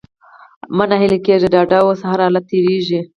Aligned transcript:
مه 0.75 0.85
ناهيلی 0.89 1.19
کېږه! 1.25 1.47
ډاډه 1.53 1.77
اوسه! 1.83 2.03
هرحالت 2.11 2.43
تېرېږي. 2.49 2.99